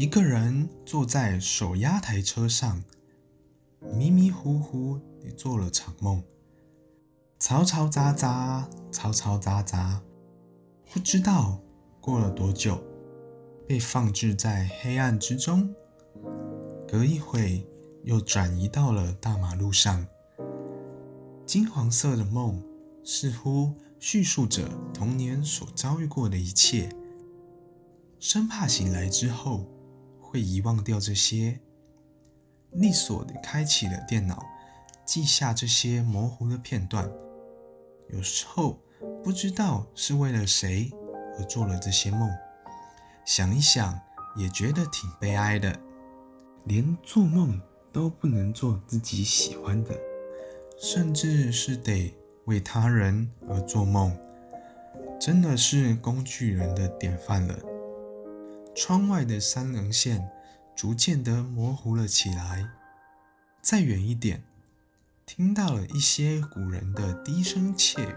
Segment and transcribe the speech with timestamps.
[0.00, 2.82] 一个人坐在手压台车上，
[3.92, 6.24] 迷迷糊糊地做了场梦，
[7.38, 10.00] 嘈嘈杂杂，嘈嘈杂杂，
[10.90, 11.60] 不知道
[12.00, 12.82] 过了多久，
[13.68, 15.70] 被放置在黑暗之中。
[16.88, 17.68] 隔一会，
[18.04, 20.06] 又转移到了大马路上。
[21.44, 22.64] 金黄色的梦
[23.04, 26.88] 似乎叙述着童年所遭遇过的一切，
[28.18, 29.66] 生怕醒来之后
[30.30, 31.60] 会遗忘掉这些。
[32.70, 34.46] 利索地开启了电脑，
[35.04, 37.10] 记下这些模糊的片段。
[38.10, 38.80] 有时候
[39.24, 40.88] 不知道是为了谁
[41.36, 42.30] 而做了这些梦，
[43.24, 44.00] 想一想
[44.36, 45.76] 也觉得挺悲哀的。
[46.64, 47.60] 连做梦
[47.92, 49.98] 都不能做自己喜欢的，
[50.78, 54.16] 甚至是得为他人而做梦，
[55.20, 57.58] 真的是工具人的典范了。
[58.74, 60.30] 窗外的三棱线
[60.74, 62.68] 逐渐的模糊了起来，
[63.60, 64.42] 再远一点，
[65.26, 68.14] 听到了一些古人的低声窃语，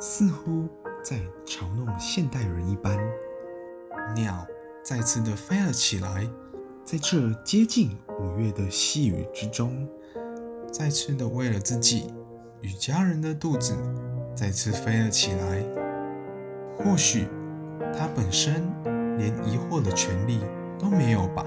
[0.00, 0.68] 似乎
[1.02, 2.98] 在嘲弄现代人一般。
[4.14, 4.46] 鸟
[4.84, 6.28] 再次的飞了起来。
[6.82, 9.86] 在这接近五月的细雨之中，
[10.72, 12.12] 再次的为了自己
[12.62, 13.76] 与家人的肚子，
[14.34, 15.62] 再次飞了起来。
[16.76, 17.28] 或许
[17.96, 18.66] 它本身
[19.20, 20.40] 连疑惑的权利
[20.78, 21.44] 都没有吧？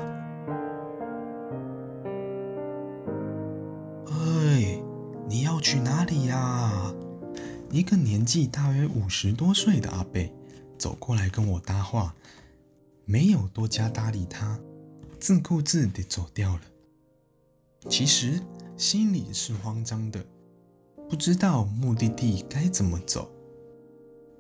[4.12, 4.80] 哎，
[5.28, 6.94] 你要去哪里呀？
[7.72, 10.32] 一个年纪大约五十多岁的阿贝
[10.78, 12.14] 走过来跟我搭话，
[13.06, 14.60] 没有多加搭理他。
[15.20, 16.62] 自顾自地走掉了。
[17.90, 18.40] 其实
[18.78, 20.24] 心里是慌张的，
[21.10, 23.32] 不知道目的地该怎么走。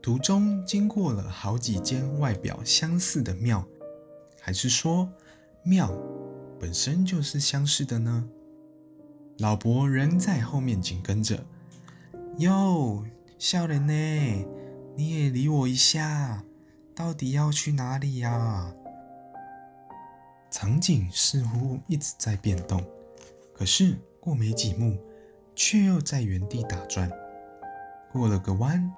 [0.04, 3.64] 途中经过了好几间外表相似的庙，
[4.42, 5.10] 还是说
[5.64, 5.98] 庙
[6.60, 8.28] 本身就是相似的呢？
[9.38, 11.46] 老伯仍在后面紧跟着。
[12.40, 13.06] 哟，
[13.40, 14.46] 笑人呢？
[14.98, 16.44] 你也理我一下，
[16.94, 18.74] 到底要去哪里呀？
[20.52, 22.86] 场景似乎一直在变动，
[23.54, 24.98] 可是过没几幕，
[25.56, 27.10] 却又在原地打转。
[28.12, 28.92] 过了个弯，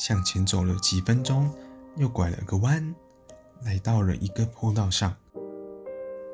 [0.00, 1.52] 向前走了几分钟，
[1.96, 2.94] 又拐了个弯，
[3.64, 5.14] 来到了一个坡道上。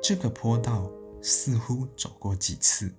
[0.01, 0.89] 这个坡道
[1.21, 2.89] 似乎走过几次。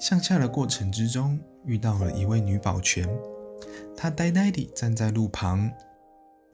[0.00, 3.06] 向下的过程之中，遇到了一位女保全，
[3.94, 5.70] 她呆呆地站在路旁，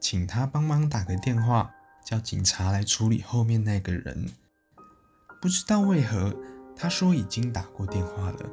[0.00, 1.70] 请她帮忙打个电话。
[2.04, 4.26] 叫警察来处理后面那个人，
[5.40, 6.34] 不知道为何
[6.74, 8.50] 她说已经打过电话了。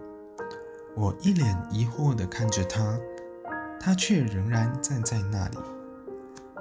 [0.95, 2.99] 我一脸疑惑地看着她，
[3.87, 5.57] 他却仍然站在那里。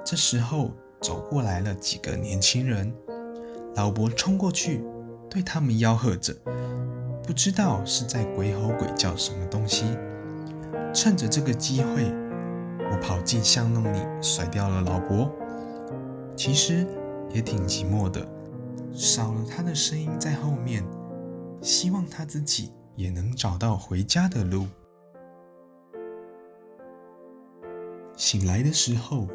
[0.04, 0.70] 这时候
[1.00, 2.94] 走过来了几个年轻人，
[3.75, 4.84] 老伯冲过去
[5.28, 6.32] 对他们吆喝着，
[7.25, 9.87] 不知道是在鬼吼鬼叫什么东西。
[10.94, 12.04] 趁着这个机会，
[12.92, 15.28] 我跑进巷弄里甩掉了老伯。
[16.37, 16.87] 其实
[17.32, 18.25] 也挺寂寞的，
[18.93, 20.84] 少了他的声音在后面，
[21.60, 24.69] 希望他自己也能找到回家的路。
[28.16, 29.28] 醒来的时候，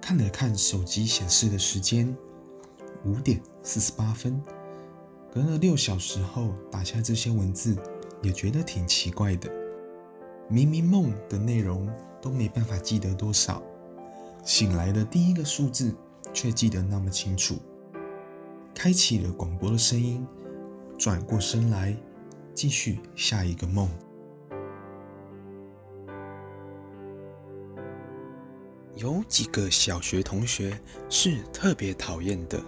[0.00, 2.16] 看了看手机显示的时间，
[3.04, 4.42] 五点四十八分。
[5.32, 7.76] 隔了六小时后打下这些文字，
[8.22, 9.50] 也觉得挺奇怪的。
[10.48, 11.88] 明明梦的内容
[12.20, 13.62] 都没办法记得多少，
[14.44, 15.94] 醒来的第一个数字。
[16.32, 17.54] 却记得那么清楚。
[18.74, 20.26] 开启了广播的声音，
[20.98, 21.96] 转过身来，
[22.52, 23.88] 继续下一个梦。
[28.96, 30.78] 有几个小学同学
[31.08, 32.62] 是特别讨厌的，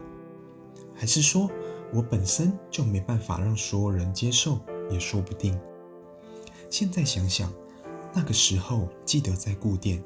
[0.94, 1.50] 还是说
[1.92, 4.60] 我本身就没办法让所有人接受，
[4.90, 5.58] 也说不定。
[6.68, 7.52] 现在想想，
[8.12, 10.02] 那个时候记得在固店，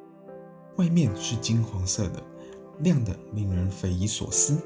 [0.76, 2.22] 外面是金黄色的。
[2.82, 4.58] 亮的令人匪夷所思。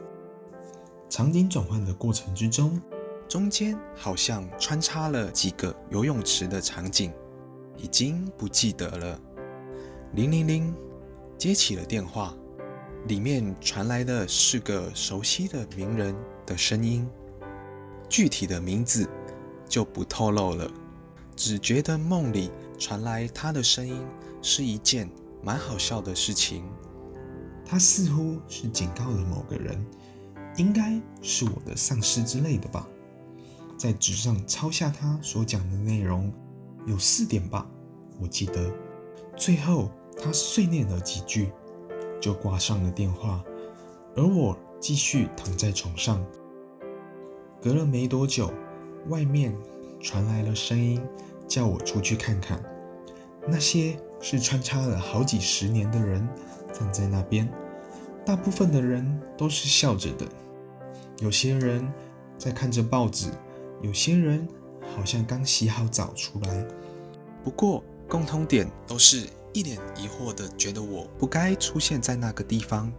[1.10, 2.81] 场景转换的过程之中，
[3.29, 7.12] 中间好像穿插了几个游泳池的场景，
[7.76, 9.20] 已经不记得了。
[10.12, 10.73] 铃铃铃，
[11.44, 12.35] 接起了电话，
[13.06, 17.06] 里面传来的是个熟悉的名人的声音，
[18.08, 19.06] 具体的名字
[19.69, 20.67] 就不透露了，
[21.37, 24.02] 只觉得梦里传来他的声音
[24.41, 25.06] 是一件
[25.43, 26.64] 蛮好笑的事情。
[27.62, 29.87] 他似乎是警告了某个人，
[30.56, 32.88] 应该是我的上司之类的吧，
[33.76, 36.32] 在纸上抄下他所讲的内容，
[36.87, 37.70] 有四点吧，
[38.19, 38.75] 我记得。
[39.37, 39.91] 最后
[40.25, 41.53] 他碎念了几句，
[42.19, 43.44] 就挂上了电话，
[44.17, 46.25] 而我继续躺在床上。
[47.61, 48.50] 隔了没多久，
[49.09, 49.55] 外面
[50.00, 50.99] 传来了声音，
[51.47, 52.59] 叫我出去看看。
[53.47, 56.27] 那些是穿插了好几十年的人
[56.73, 57.47] 站在那边，
[58.25, 60.27] 大部分的人都是笑着的，
[61.19, 61.87] 有些人
[62.38, 63.29] 在看着报纸，
[63.82, 64.49] 有些人
[64.97, 66.67] 好像刚洗好澡出来。
[67.43, 72.93] 不过共通点都是一脸疑惑的，觉得我不该出现在那个地方。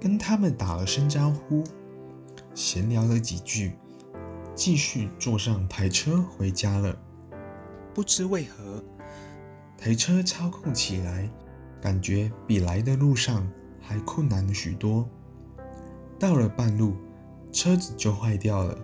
[0.00, 1.62] 跟他们打了声招呼，
[2.52, 3.78] 闲聊了几句，
[4.56, 6.98] 继续坐上台车回家了。
[7.94, 8.82] 不知为何，
[9.78, 11.30] 台车操控起来
[11.80, 13.48] 感觉比来的路上
[13.80, 15.08] 还困难了许多。
[16.18, 16.96] 到了半路，
[17.52, 18.76] 车子就坏掉了，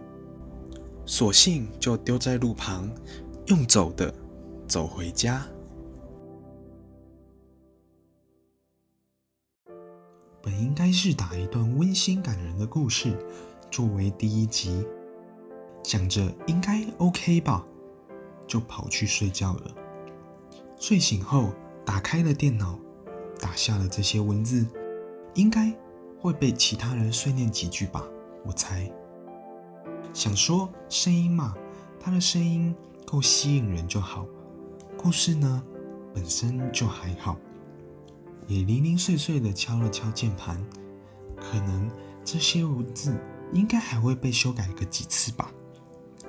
[1.05, 2.89] 索性就丢在路旁，
[3.47, 4.15] 用走的
[4.69, 5.45] 走回家。
[10.49, 13.15] 本应该是打一段温馨感人的故事
[13.71, 14.83] 作为第一集，
[15.83, 17.63] 想着应该 OK 吧，
[18.47, 19.71] 就跑去睡觉了。
[20.81, 21.53] 睡醒后
[21.85, 22.79] 打开了电脑，
[23.39, 24.67] 打下了这些文字，
[25.35, 25.71] 应该
[26.19, 28.03] 会被其他人碎念几句吧，
[28.47, 28.91] 我猜。
[30.15, 31.55] 想说声音嘛，
[32.01, 32.75] 他的声音
[33.05, 34.25] 够吸引人就好，
[34.97, 35.63] 故事呢
[36.15, 37.37] 本身就还好。
[38.49, 40.59] 也零零碎碎的敲了敲键盘，
[41.37, 41.91] 可能
[42.25, 43.15] 这些文字
[43.53, 45.53] 应该还会被修改个几次吧。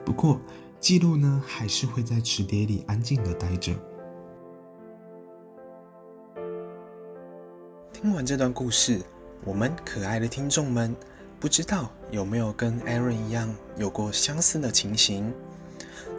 [0.06, 0.38] 不过
[0.81, 3.74] 记录呢，还是会在磁碟里安静的待着。
[7.94, 9.01] 听完这段故事，
[9.45, 10.94] 我们可爱的听众们，
[11.39, 15.33] 不知道有没有跟 Aaron 一样有过相似的情形？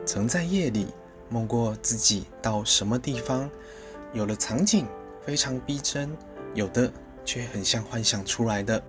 [0.07, 0.87] 曾在夜里
[1.29, 3.51] 梦过自己到什么地方，
[4.15, 4.87] 有了场景。
[5.25, 6.11] 非常逼真，
[6.55, 6.93] 有的
[7.25, 8.83] 却很像幻想出来的。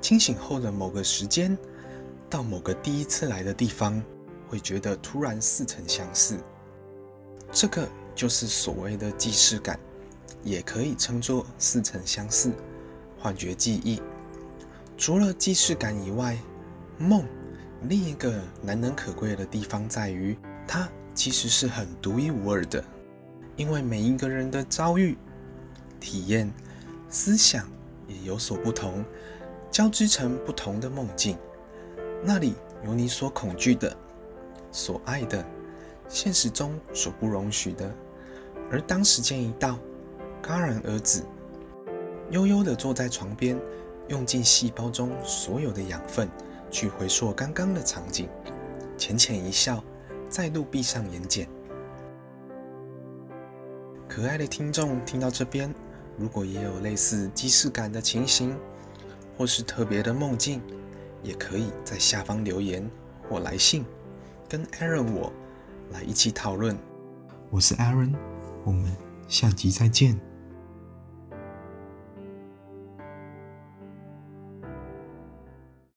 [0.00, 1.56] 清醒后的某个时间，
[2.28, 4.02] 到某个第一次来的地方，
[4.48, 6.38] 会觉得突然似曾相识。
[7.50, 9.78] 这个就是所谓的既视感，
[10.42, 12.52] 也可以称作似曾相识、
[13.18, 14.02] 幻觉记忆。
[14.98, 16.36] 除了既视感以外，
[16.98, 17.24] 梦
[17.82, 20.36] 另一个难能可贵的地方在于，
[20.66, 22.82] 它其实是很独一无二的。
[23.56, 25.16] 因为每一个人的遭遇、
[25.98, 26.52] 体验、
[27.08, 27.66] 思想
[28.06, 29.04] 也有所不同，
[29.70, 31.38] 交织成不同的梦境。
[32.22, 32.54] 那里
[32.84, 33.96] 有你所恐惧的、
[34.70, 35.44] 所爱的、
[36.08, 37.92] 现实中所不容许的。
[38.70, 39.78] 而当时间一到，
[40.42, 41.22] 戛然而止，
[42.30, 43.58] 悠悠地坐在床边，
[44.08, 46.28] 用尽细胞中所有的养分
[46.70, 48.28] 去回溯刚刚的场景，
[48.98, 49.82] 浅浅一笑，
[50.28, 51.46] 再度闭上眼睑。
[54.16, 55.70] 可爱的听众，听到这边，
[56.16, 58.56] 如果也有类似即视感的情形，
[59.36, 60.62] 或是特别的梦境，
[61.22, 62.90] 也可以在下方留言
[63.28, 63.84] 或来信，
[64.48, 65.30] 跟 Aaron 我
[65.92, 66.74] 来一起讨论。
[67.50, 68.14] 我是 Aaron，
[68.64, 68.90] 我们
[69.28, 70.18] 下集再见。